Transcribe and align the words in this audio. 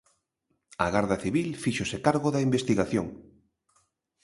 A 0.85 0.87
Garda 0.93 1.17
Civil 1.23 1.49
fíxose 1.63 1.97
cargo 2.05 2.29
da 2.31 2.43
investigación. 2.47 3.07